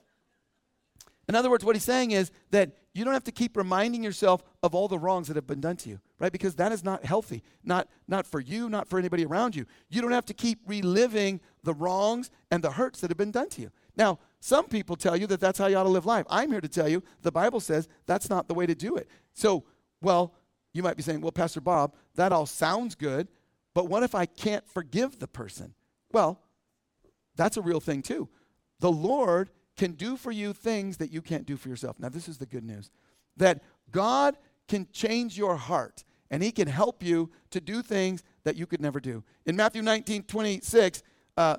in 1.29 1.35
other 1.35 1.49
words, 1.49 1.63
what 1.63 1.75
he's 1.75 1.83
saying 1.83 2.11
is 2.11 2.31
that 2.49 2.71
you 2.93 3.05
don't 3.05 3.13
have 3.13 3.23
to 3.25 3.31
keep 3.31 3.55
reminding 3.55 4.03
yourself 4.03 4.43
of 4.63 4.75
all 4.75 4.87
the 4.87 4.99
wrongs 4.99 5.27
that 5.27 5.35
have 5.35 5.47
been 5.47 5.61
done 5.61 5.77
to 5.77 5.89
you, 5.89 5.99
right? 6.19 6.31
Because 6.31 6.55
that 6.55 6.71
is 6.71 6.83
not 6.83 7.05
healthy, 7.05 7.43
not, 7.63 7.87
not 8.07 8.25
for 8.25 8.39
you, 8.39 8.67
not 8.67 8.87
for 8.87 8.99
anybody 8.99 9.25
around 9.25 9.55
you. 9.55 9.65
You 9.89 10.01
don't 10.01 10.11
have 10.11 10.25
to 10.25 10.33
keep 10.33 10.59
reliving 10.65 11.39
the 11.63 11.73
wrongs 11.73 12.31
and 12.49 12.63
the 12.63 12.71
hurts 12.71 12.99
that 13.01 13.11
have 13.11 13.17
been 13.17 13.31
done 13.31 13.49
to 13.49 13.61
you. 13.61 13.71
Now, 13.95 14.19
some 14.41 14.65
people 14.65 14.95
tell 14.95 15.15
you 15.15 15.27
that 15.27 15.39
that's 15.39 15.59
how 15.59 15.67
you 15.67 15.77
ought 15.77 15.83
to 15.83 15.89
live 15.89 16.07
life. 16.07 16.25
I'm 16.27 16.51
here 16.51 16.61
to 16.61 16.67
tell 16.67 16.89
you 16.89 17.03
the 17.21 17.31
Bible 17.31 17.59
says 17.59 17.87
that's 18.07 18.29
not 18.29 18.47
the 18.47 18.55
way 18.55 18.65
to 18.65 18.73
do 18.73 18.97
it. 18.97 19.07
So, 19.33 19.63
well, 20.01 20.33
you 20.73 20.81
might 20.81 20.97
be 20.97 21.03
saying, 21.03 21.21
well, 21.21 21.31
Pastor 21.31 21.61
Bob, 21.61 21.95
that 22.15 22.31
all 22.33 22.47
sounds 22.47 22.95
good, 22.95 23.27
but 23.75 23.87
what 23.87 24.01
if 24.01 24.15
I 24.15 24.25
can't 24.25 24.67
forgive 24.67 25.19
the 25.19 25.27
person? 25.27 25.75
Well, 26.11 26.41
that's 27.35 27.55
a 27.55 27.61
real 27.61 27.79
thing 27.79 28.01
too. 28.01 28.29
The 28.79 28.91
Lord 28.91 29.51
can 29.77 29.91
do 29.91 30.17
for 30.17 30.31
you 30.31 30.53
things 30.53 30.97
that 30.97 31.11
you 31.11 31.21
can't 31.21 31.45
do 31.45 31.55
for 31.55 31.69
yourself. 31.69 31.99
Now, 31.99 32.09
this 32.09 32.27
is 32.27 32.39
the 32.39 32.47
good 32.47 32.63
news 32.63 32.89
that 33.37 33.61
God 33.91 34.37
can 34.67 34.87
change 34.91 35.37
your 35.37 35.55
heart 35.55 36.03
and 36.31 36.41
He 36.41 36.51
can 36.51 36.67
help 36.67 37.03
you 37.03 37.29
to 37.51 37.61
do 37.61 37.83
things 37.83 38.23
that 38.43 38.55
you 38.55 38.65
could 38.65 38.81
never 38.81 38.99
do. 38.99 39.23
In 39.45 39.55
Matthew 39.55 39.83
19 39.83 40.23
26, 40.23 41.03
uh, 41.37 41.57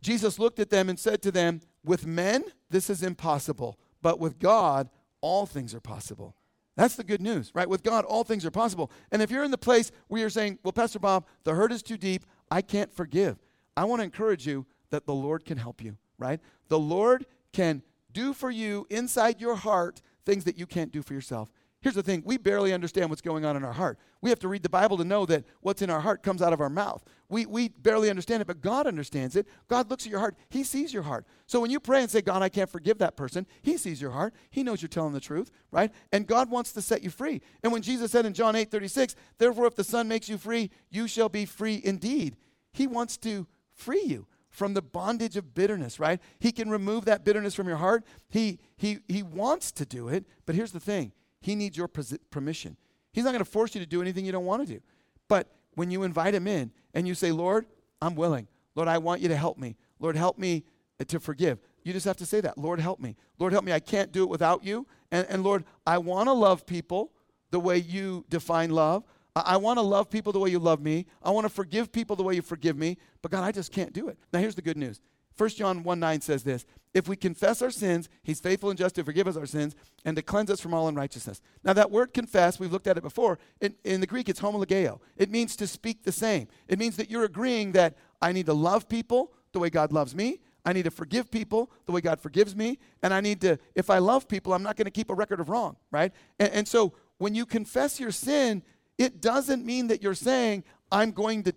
Jesus 0.00 0.38
looked 0.38 0.58
at 0.58 0.70
them 0.70 0.88
and 0.88 0.98
said 0.98 1.22
to 1.22 1.30
them, 1.30 1.60
With 1.84 2.06
men, 2.06 2.44
this 2.70 2.90
is 2.90 3.02
impossible, 3.02 3.78
but 4.02 4.18
with 4.18 4.38
God, 4.38 4.88
all 5.20 5.46
things 5.46 5.74
are 5.74 5.80
possible. 5.80 6.34
That's 6.76 6.94
the 6.94 7.04
good 7.04 7.20
news, 7.20 7.50
right? 7.54 7.68
With 7.68 7.82
God, 7.82 8.04
all 8.04 8.22
things 8.22 8.46
are 8.46 8.52
possible. 8.52 8.92
And 9.10 9.20
if 9.20 9.30
you're 9.30 9.42
in 9.42 9.50
the 9.50 9.58
place 9.58 9.90
where 10.06 10.20
you're 10.20 10.30
saying, 10.30 10.58
Well, 10.62 10.72
Pastor 10.72 10.98
Bob, 10.98 11.26
the 11.44 11.54
hurt 11.54 11.72
is 11.72 11.82
too 11.82 11.96
deep, 11.96 12.24
I 12.50 12.62
can't 12.62 12.92
forgive, 12.94 13.38
I 13.76 13.84
want 13.84 14.00
to 14.00 14.04
encourage 14.04 14.46
you 14.46 14.66
that 14.90 15.06
the 15.06 15.14
Lord 15.14 15.44
can 15.44 15.58
help 15.58 15.82
you, 15.82 15.96
right? 16.18 16.40
The 16.68 16.78
Lord 16.78 17.26
can 17.52 17.82
do 18.12 18.32
for 18.32 18.50
you 18.50 18.86
inside 18.90 19.40
your 19.40 19.56
heart 19.56 20.00
things 20.24 20.44
that 20.44 20.58
you 20.58 20.66
can't 20.66 20.92
do 20.92 21.02
for 21.02 21.14
yourself. 21.14 21.50
Here's 21.80 21.94
the 21.94 22.02
thing 22.02 22.22
we 22.24 22.38
barely 22.38 22.72
understand 22.72 23.08
what's 23.08 23.22
going 23.22 23.44
on 23.44 23.56
in 23.56 23.64
our 23.64 23.72
heart. 23.72 23.98
We 24.20 24.30
have 24.30 24.40
to 24.40 24.48
read 24.48 24.64
the 24.64 24.68
Bible 24.68 24.96
to 24.96 25.04
know 25.04 25.24
that 25.26 25.44
what's 25.60 25.80
in 25.80 25.90
our 25.90 26.00
heart 26.00 26.24
comes 26.24 26.42
out 26.42 26.52
of 26.52 26.60
our 26.60 26.68
mouth. 26.68 27.04
We, 27.28 27.46
we 27.46 27.68
barely 27.68 28.10
understand 28.10 28.40
it, 28.40 28.46
but 28.46 28.60
God 28.60 28.88
understands 28.88 29.36
it. 29.36 29.46
God 29.68 29.88
looks 29.88 30.04
at 30.04 30.10
your 30.10 30.18
heart, 30.18 30.36
He 30.48 30.64
sees 30.64 30.92
your 30.92 31.04
heart. 31.04 31.24
So 31.46 31.60
when 31.60 31.70
you 31.70 31.78
pray 31.78 32.00
and 32.00 32.10
say, 32.10 32.20
God, 32.20 32.42
I 32.42 32.48
can't 32.48 32.68
forgive 32.68 32.98
that 32.98 33.16
person, 33.16 33.46
He 33.62 33.76
sees 33.76 34.02
your 34.02 34.10
heart. 34.10 34.34
He 34.50 34.64
knows 34.64 34.82
you're 34.82 34.88
telling 34.88 35.12
the 35.12 35.20
truth, 35.20 35.52
right? 35.70 35.92
And 36.12 36.26
God 36.26 36.50
wants 36.50 36.72
to 36.72 36.82
set 36.82 37.04
you 37.04 37.10
free. 37.10 37.40
And 37.62 37.72
when 37.72 37.82
Jesus 37.82 38.10
said 38.10 38.26
in 38.26 38.34
John 38.34 38.56
8 38.56 38.70
36, 38.70 39.14
therefore, 39.38 39.66
if 39.66 39.76
the 39.76 39.84
Son 39.84 40.08
makes 40.08 40.28
you 40.28 40.36
free, 40.36 40.70
you 40.90 41.06
shall 41.06 41.28
be 41.28 41.44
free 41.44 41.80
indeed, 41.84 42.36
He 42.72 42.88
wants 42.88 43.16
to 43.18 43.46
free 43.72 44.02
you 44.04 44.26
from 44.50 44.74
the 44.74 44.82
bondage 44.82 45.36
of 45.36 45.54
bitterness, 45.54 46.00
right? 46.00 46.20
He 46.40 46.50
can 46.50 46.68
remove 46.68 47.04
that 47.04 47.24
bitterness 47.24 47.54
from 47.54 47.68
your 47.68 47.76
heart. 47.76 48.04
He, 48.28 48.58
he, 48.76 48.98
he 49.06 49.22
wants 49.22 49.70
to 49.72 49.86
do 49.86 50.08
it, 50.08 50.24
but 50.44 50.56
here's 50.56 50.72
the 50.72 50.80
thing 50.80 51.12
he 51.40 51.54
needs 51.54 51.76
your 51.76 51.88
permission. 51.88 52.76
He's 53.12 53.24
not 53.24 53.30
going 53.30 53.44
to 53.44 53.50
force 53.50 53.74
you 53.74 53.80
to 53.80 53.86
do 53.86 54.02
anything 54.02 54.24
you 54.24 54.32
don't 54.32 54.44
want 54.44 54.66
to 54.66 54.74
do. 54.74 54.80
But 55.28 55.48
when 55.74 55.90
you 55.90 56.02
invite 56.02 56.34
him 56.34 56.46
in 56.46 56.72
and 56.94 57.06
you 57.06 57.14
say, 57.14 57.32
Lord, 57.32 57.66
I'm 58.00 58.14
willing. 58.14 58.48
Lord, 58.74 58.88
I 58.88 58.98
want 58.98 59.20
you 59.20 59.28
to 59.28 59.36
help 59.36 59.58
me. 59.58 59.76
Lord, 59.98 60.16
help 60.16 60.38
me 60.38 60.64
uh, 61.00 61.04
to 61.04 61.20
forgive. 61.20 61.58
You 61.82 61.92
just 61.92 62.06
have 62.06 62.16
to 62.18 62.26
say 62.26 62.40
that. 62.40 62.58
Lord, 62.58 62.80
help 62.80 63.00
me. 63.00 63.16
Lord, 63.38 63.52
help 63.52 63.64
me. 63.64 63.72
I 63.72 63.80
can't 63.80 64.12
do 64.12 64.22
it 64.22 64.28
without 64.28 64.64
you. 64.64 64.86
And, 65.10 65.26
and 65.28 65.42
Lord, 65.42 65.64
I 65.86 65.98
want 65.98 66.28
to 66.28 66.32
love 66.32 66.66
people 66.66 67.12
the 67.50 67.60
way 67.60 67.78
you 67.78 68.24
define 68.28 68.70
love. 68.70 69.04
I, 69.34 69.42
I 69.46 69.56
want 69.56 69.78
to 69.78 69.82
love 69.82 70.10
people 70.10 70.32
the 70.32 70.38
way 70.38 70.50
you 70.50 70.58
love 70.58 70.80
me. 70.80 71.06
I 71.22 71.30
want 71.30 71.44
to 71.44 71.48
forgive 71.48 71.90
people 71.90 72.14
the 72.14 72.22
way 72.22 72.34
you 72.34 72.42
forgive 72.42 72.76
me. 72.76 72.98
But 73.22 73.30
God, 73.30 73.42
I 73.42 73.52
just 73.52 73.72
can't 73.72 73.92
do 73.92 74.08
it. 74.08 74.18
Now, 74.32 74.40
here's 74.40 74.54
the 74.54 74.62
good 74.62 74.76
news 74.76 75.00
1 75.38 75.50
John 75.50 75.84
1 75.84 76.00
9 76.00 76.20
says 76.20 76.42
this 76.42 76.66
If 76.92 77.08
we 77.08 77.16
confess 77.16 77.62
our 77.62 77.70
sins, 77.70 78.08
he's 78.22 78.40
faithful 78.40 78.70
and 78.70 78.78
just 78.78 78.96
to 78.96 79.04
forgive 79.04 79.28
us 79.28 79.36
our 79.36 79.46
sins 79.46 79.74
and 80.04 80.16
to 80.16 80.22
cleanse 80.22 80.50
us 80.50 80.60
from 80.60 80.74
all 80.74 80.88
unrighteousness. 80.88 81.40
Now, 81.64 81.72
that 81.74 81.90
word 81.90 82.12
confess, 82.12 82.58
we've 82.58 82.72
looked 82.72 82.88
at 82.88 82.98
it 82.98 83.02
before. 83.02 83.38
In, 83.60 83.74
in 83.84 84.00
the 84.00 84.06
Greek, 84.06 84.28
it's 84.28 84.40
homologeo. 84.40 84.98
It 85.16 85.30
means 85.30 85.56
to 85.56 85.66
speak 85.66 86.02
the 86.02 86.12
same. 86.12 86.48
It 86.66 86.78
means 86.78 86.96
that 86.96 87.10
you're 87.10 87.24
agreeing 87.24 87.72
that 87.72 87.96
I 88.20 88.32
need 88.32 88.46
to 88.46 88.54
love 88.54 88.88
people 88.88 89.32
the 89.52 89.60
way 89.60 89.70
God 89.70 89.92
loves 89.92 90.14
me. 90.14 90.40
I 90.64 90.72
need 90.72 90.84
to 90.84 90.90
forgive 90.90 91.30
people 91.30 91.70
the 91.86 91.92
way 91.92 92.00
God 92.00 92.20
forgives 92.20 92.54
me. 92.54 92.78
And 93.02 93.14
I 93.14 93.20
need 93.20 93.40
to, 93.42 93.58
if 93.74 93.90
I 93.90 93.98
love 93.98 94.28
people, 94.28 94.52
I'm 94.52 94.62
not 94.62 94.76
going 94.76 94.86
to 94.86 94.90
keep 94.90 95.08
a 95.08 95.14
record 95.14 95.40
of 95.40 95.48
wrong, 95.48 95.76
right? 95.90 96.12
And, 96.38 96.52
and 96.52 96.68
so 96.68 96.92
when 97.18 97.34
you 97.34 97.46
confess 97.46 98.00
your 98.00 98.10
sin, 98.10 98.62
it 98.98 99.20
doesn't 99.20 99.64
mean 99.64 99.86
that 99.86 100.02
you're 100.02 100.14
saying, 100.14 100.64
I'm 100.90 101.12
going 101.12 101.44
to 101.44 101.54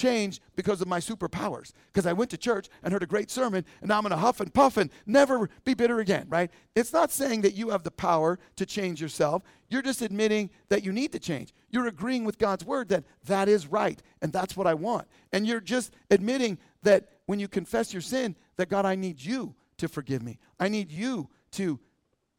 change 0.00 0.40
because 0.56 0.80
of 0.80 0.88
my 0.88 0.98
superpowers. 0.98 1.72
Because 1.92 2.06
I 2.06 2.12
went 2.12 2.30
to 2.30 2.38
church 2.38 2.68
and 2.82 2.92
heard 2.92 3.02
a 3.02 3.06
great 3.06 3.30
sermon, 3.30 3.64
and 3.80 3.88
now 3.88 3.98
I'm 3.98 4.02
going 4.02 4.10
to 4.10 4.16
huff 4.16 4.40
and 4.40 4.52
puff 4.52 4.76
and 4.76 4.90
never 5.04 5.50
be 5.64 5.74
bitter 5.74 6.00
again, 6.00 6.26
right? 6.28 6.50
It's 6.74 6.92
not 6.92 7.10
saying 7.10 7.42
that 7.42 7.54
you 7.54 7.70
have 7.70 7.82
the 7.82 7.90
power 7.90 8.38
to 8.56 8.64
change 8.64 9.00
yourself. 9.00 9.42
You're 9.68 9.82
just 9.82 10.02
admitting 10.02 10.50
that 10.70 10.84
you 10.84 10.92
need 10.92 11.12
to 11.12 11.18
change. 11.18 11.52
You're 11.68 11.86
agreeing 11.86 12.24
with 12.24 12.38
God's 12.38 12.64
word 12.64 12.88
that 12.88 13.04
that 13.26 13.48
is 13.48 13.66
right, 13.66 14.00
and 14.22 14.32
that's 14.32 14.56
what 14.56 14.66
I 14.66 14.74
want. 14.74 15.06
And 15.32 15.46
you're 15.46 15.60
just 15.60 15.92
admitting 16.10 16.58
that 16.82 17.08
when 17.26 17.38
you 17.38 17.48
confess 17.48 17.92
your 17.92 18.02
sin, 18.02 18.36
that 18.56 18.70
God, 18.70 18.86
I 18.86 18.94
need 18.94 19.22
you 19.22 19.54
to 19.76 19.88
forgive 19.88 20.22
me. 20.22 20.38
I 20.58 20.68
need 20.68 20.90
you 20.90 21.28
to 21.52 21.78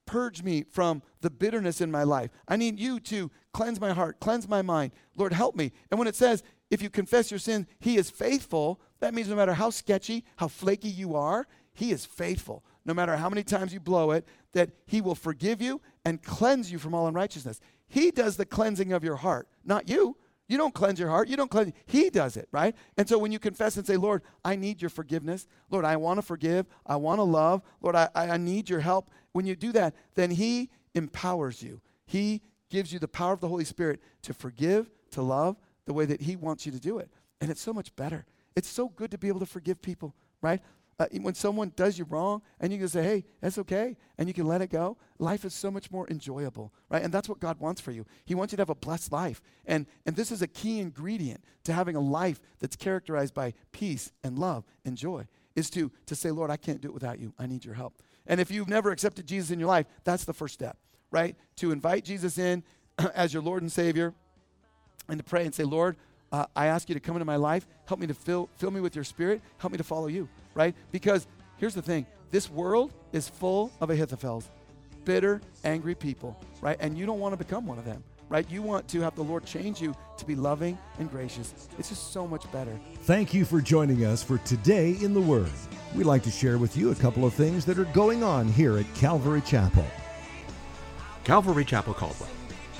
purge 0.05 0.43
me 0.43 0.63
from 0.63 1.01
the 1.21 1.29
bitterness 1.29 1.79
in 1.79 1.91
my 1.91 2.03
life. 2.03 2.31
I 2.47 2.57
need 2.57 2.79
you 2.79 2.99
to 3.01 3.31
cleanse 3.53 3.79
my 3.79 3.93
heart, 3.93 4.19
cleanse 4.19 4.49
my 4.49 4.61
mind. 4.61 4.91
Lord, 5.15 5.31
help 5.31 5.55
me. 5.55 5.71
And 5.89 5.99
when 5.99 6.07
it 6.07 6.15
says, 6.15 6.43
if 6.71 6.81
you 6.81 6.89
confess 6.89 7.29
your 7.29 7.39
sin, 7.39 7.67
he 7.79 7.97
is 7.97 8.09
faithful, 8.09 8.79
that 9.01 9.13
means 9.13 9.27
no 9.27 9.35
matter 9.35 9.53
how 9.53 9.69
sketchy, 9.69 10.23
how 10.37 10.47
flaky 10.47 10.87
you 10.87 11.15
are, 11.15 11.45
he 11.73 11.91
is 11.91 12.05
faithful. 12.05 12.63
No 12.85 12.93
matter 12.93 13.17
how 13.17 13.29
many 13.29 13.43
times 13.43 13.73
you 13.73 13.79
blow 13.79 14.11
it, 14.11 14.25
that 14.53 14.71
he 14.85 15.01
will 15.01 15.13
forgive 15.13 15.61
you 15.61 15.81
and 16.05 16.23
cleanse 16.23 16.71
you 16.71 16.79
from 16.79 16.95
all 16.95 17.07
unrighteousness. 17.07 17.59
He 17.87 18.09
does 18.09 18.37
the 18.37 18.45
cleansing 18.45 18.93
of 18.93 19.03
your 19.03 19.17
heart, 19.17 19.47
not 19.65 19.89
you. 19.89 20.15
You 20.47 20.57
don't 20.57 20.73
cleanse 20.73 20.99
your 20.99 21.09
heart. 21.09 21.27
You 21.27 21.37
don't 21.37 21.51
cleanse. 21.51 21.73
He 21.85 22.09
does 22.09 22.35
it, 22.37 22.47
right? 22.51 22.75
And 22.97 23.07
so 23.07 23.17
when 23.17 23.31
you 23.31 23.39
confess 23.39 23.77
and 23.77 23.85
say, 23.85 23.97
Lord, 23.97 24.21
I 24.43 24.55
need 24.55 24.81
your 24.81 24.89
forgiveness. 24.89 25.47
Lord, 25.69 25.85
I 25.85 25.97
want 25.97 26.17
to 26.17 26.21
forgive. 26.21 26.65
I 26.85 26.95
want 26.95 27.19
to 27.19 27.23
love. 27.23 27.61
Lord, 27.81 27.95
I, 27.95 28.09
I 28.15 28.37
need 28.37 28.69
your 28.69 28.79
help. 28.79 29.09
When 29.33 29.45
you 29.45 29.55
do 29.55 29.71
that, 29.73 29.93
then 30.15 30.31
He 30.31 30.69
empowers 30.93 31.61
you. 31.61 31.81
He 32.05 32.41
gives 32.69 32.91
you 32.91 32.99
the 32.99 33.07
power 33.07 33.33
of 33.33 33.41
the 33.41 33.47
Holy 33.47 33.65
Spirit 33.65 34.01
to 34.23 34.33
forgive, 34.33 34.89
to 35.11 35.21
love 35.21 35.57
the 35.85 35.93
way 35.93 36.05
that 36.05 36.21
He 36.21 36.35
wants 36.35 36.65
you 36.65 36.71
to 36.71 36.79
do 36.79 36.99
it. 36.99 37.09
And 37.39 37.49
it's 37.49 37.61
so 37.61 37.73
much 37.73 37.95
better. 37.95 38.25
It's 38.55 38.69
so 38.69 38.89
good 38.89 39.11
to 39.11 39.17
be 39.17 39.27
able 39.27 39.39
to 39.39 39.45
forgive 39.45 39.81
people, 39.81 40.13
right? 40.41 40.61
Uh, 40.99 41.07
when 41.21 41.33
someone 41.33 41.71
does 41.75 41.97
you 41.97 42.05
wrong 42.05 42.43
and 42.59 42.71
you 42.71 42.77
can 42.77 42.87
say, 42.87 43.01
hey, 43.01 43.25
that's 43.39 43.57
okay, 43.57 43.97
and 44.19 44.27
you 44.27 44.35
can 44.35 44.45
let 44.45 44.61
it 44.61 44.69
go, 44.69 44.97
life 45.17 45.43
is 45.45 45.53
so 45.53 45.71
much 45.71 45.89
more 45.89 46.07
enjoyable, 46.09 46.71
right? 46.89 47.01
And 47.01 47.11
that's 47.11 47.27
what 47.27 47.39
God 47.39 47.59
wants 47.59 47.81
for 47.81 47.89
you. 47.89 48.05
He 48.23 48.35
wants 48.35 48.51
you 48.51 48.57
to 48.57 48.61
have 48.61 48.69
a 48.69 48.75
blessed 48.75 49.11
life. 49.11 49.41
And, 49.65 49.87
and 50.05 50.15
this 50.15 50.31
is 50.31 50.43
a 50.43 50.47
key 50.47 50.79
ingredient 50.79 51.43
to 51.63 51.73
having 51.73 51.95
a 51.95 51.99
life 51.99 52.39
that's 52.59 52.75
characterized 52.75 53.33
by 53.33 53.55
peace 53.71 54.11
and 54.23 54.37
love 54.37 54.63
and 54.85 54.95
joy, 54.95 55.25
is 55.55 55.71
to, 55.71 55.91
to 56.05 56.15
say, 56.15 56.29
Lord, 56.29 56.51
I 56.51 56.57
can't 56.57 56.81
do 56.81 56.89
it 56.89 56.93
without 56.93 57.17
you. 57.17 57.33
I 57.39 57.47
need 57.47 57.65
your 57.65 57.73
help. 57.73 58.03
And 58.27 58.39
if 58.39 58.51
you've 58.51 58.69
never 58.69 58.91
accepted 58.91 59.25
Jesus 59.25 59.49
in 59.49 59.59
your 59.59 59.69
life, 59.69 59.87
that's 60.03 60.25
the 60.25 60.33
first 60.33 60.53
step, 60.53 60.77
right? 61.09 61.35
To 61.57 61.71
invite 61.71 62.05
Jesus 62.05 62.37
in 62.37 62.63
as 63.15 63.33
your 63.33 63.41
Lord 63.41 63.63
and 63.63 63.71
Savior 63.71 64.13
and 65.11 65.19
to 65.19 65.23
pray 65.23 65.45
and 65.45 65.53
say, 65.53 65.63
Lord, 65.63 65.97
uh, 66.31 66.45
I 66.55 66.67
ask 66.67 66.89
you 66.89 66.95
to 66.95 67.01
come 67.01 67.15
into 67.15 67.25
my 67.25 67.35
life. 67.35 67.67
Help 67.85 67.99
me 67.99 68.07
to 68.07 68.13
fill, 68.13 68.49
fill 68.55 68.71
me 68.71 68.79
with 68.79 68.95
your 68.95 69.03
spirit. 69.03 69.41
Help 69.57 69.73
me 69.73 69.77
to 69.77 69.83
follow 69.83 70.07
you, 70.07 70.27
right? 70.55 70.73
Because 70.91 71.27
here's 71.57 71.75
the 71.75 71.81
thing 71.81 72.07
this 72.31 72.49
world 72.49 72.93
is 73.11 73.27
full 73.27 73.71
of 73.81 73.89
Ahithophels, 73.89 74.49
bitter, 75.03 75.41
angry 75.65 75.93
people, 75.93 76.39
right? 76.61 76.77
And 76.79 76.97
you 76.97 77.05
don't 77.05 77.19
want 77.19 77.33
to 77.33 77.37
become 77.37 77.67
one 77.67 77.77
of 77.77 77.83
them, 77.83 78.01
right? 78.29 78.49
You 78.49 78.61
want 78.61 78.87
to 78.87 79.01
have 79.01 79.15
the 79.15 79.23
Lord 79.23 79.45
change 79.45 79.81
you 79.81 79.93
to 80.17 80.25
be 80.25 80.35
loving 80.35 80.77
and 80.97 81.11
gracious. 81.11 81.53
It's 81.77 81.89
just 81.89 82.13
so 82.13 82.25
much 82.25 82.49
better. 82.53 82.79
Thank 83.01 83.33
you 83.33 83.43
for 83.43 83.59
joining 83.59 84.05
us 84.05 84.23
for 84.23 84.37
Today 84.39 84.95
in 85.01 85.13
the 85.13 85.19
Word. 85.19 85.51
We'd 85.93 86.05
like 86.05 86.23
to 86.23 86.31
share 86.31 86.57
with 86.57 86.77
you 86.77 86.91
a 86.91 86.95
couple 86.95 87.25
of 87.25 87.33
things 87.33 87.65
that 87.65 87.77
are 87.77 87.85
going 87.85 88.23
on 88.23 88.47
here 88.47 88.77
at 88.77 88.91
Calvary 88.95 89.41
Chapel. 89.41 89.85
Calvary 91.25 91.65
Chapel 91.65 91.93
Caldwell 91.93 92.29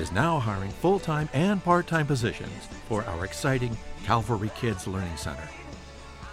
is 0.02 0.12
now 0.12 0.40
hiring 0.40 0.72
full 0.72 1.00
time 1.00 1.30
and 1.32 1.64
part 1.64 1.86
time 1.86 2.08
positions 2.08 2.68
for 2.90 3.06
our 3.06 3.24
exciting 3.24 3.78
Calvary 4.04 4.50
Kids 4.56 4.88
Learning 4.88 5.16
Center. 5.16 5.48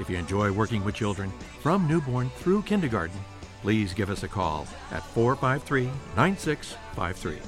If 0.00 0.08
you 0.08 0.16
enjoy 0.16 0.50
working 0.50 0.82
with 0.82 0.94
children 0.94 1.30
from 1.60 1.86
newborn 1.86 2.30
through 2.30 2.62
kindergarten, 2.62 3.20
please 3.60 3.92
give 3.92 4.08
us 4.08 4.22
a 4.22 4.28
call 4.28 4.66
at 4.90 5.04
453 5.08 5.90
9653. 6.16 7.38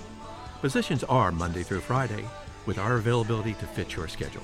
Positions 0.61 1.05
are 1.05 1.33
Monday 1.33 1.63
through 1.63 1.81
Friday 1.81 2.27
with 2.67 2.79
our 2.79 2.97
availability 2.97 3.55
to 3.55 3.67
fit 3.67 3.97
your 3.97 4.07
schedule. 4.07 4.43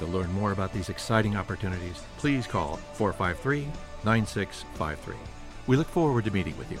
To 0.00 0.06
learn 0.06 0.32
more 0.32 0.50
about 0.50 0.72
these 0.72 0.88
exciting 0.88 1.36
opportunities, 1.36 2.02
please 2.18 2.48
call 2.48 2.78
453 2.94 3.68
9653. 4.04 5.14
We 5.68 5.76
look 5.76 5.88
forward 5.88 6.24
to 6.24 6.32
meeting 6.32 6.58
with 6.58 6.72
you. 6.72 6.80